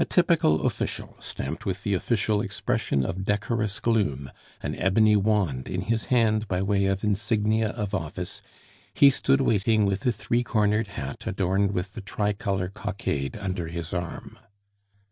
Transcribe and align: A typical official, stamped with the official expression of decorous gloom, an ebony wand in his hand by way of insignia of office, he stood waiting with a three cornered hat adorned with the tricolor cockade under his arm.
A 0.00 0.04
typical 0.04 0.66
official, 0.66 1.16
stamped 1.20 1.64
with 1.64 1.84
the 1.84 1.94
official 1.94 2.40
expression 2.40 3.04
of 3.06 3.24
decorous 3.24 3.78
gloom, 3.78 4.32
an 4.64 4.74
ebony 4.74 5.14
wand 5.14 5.68
in 5.68 5.82
his 5.82 6.06
hand 6.06 6.48
by 6.48 6.60
way 6.60 6.86
of 6.86 7.04
insignia 7.04 7.68
of 7.68 7.94
office, 7.94 8.42
he 8.94 9.10
stood 9.10 9.40
waiting 9.40 9.84
with 9.84 10.04
a 10.06 10.10
three 10.10 10.42
cornered 10.42 10.88
hat 10.88 11.24
adorned 11.24 11.70
with 11.70 11.92
the 11.94 12.00
tricolor 12.00 12.66
cockade 12.68 13.36
under 13.36 13.68
his 13.68 13.94
arm. 13.94 14.40